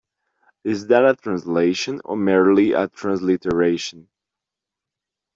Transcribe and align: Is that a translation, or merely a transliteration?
Is 0.63 0.87
that 0.87 1.05
a 1.05 1.15
translation, 1.15 2.01
or 2.03 2.17
merely 2.17 2.71
a 2.73 2.87
transliteration? 2.87 4.07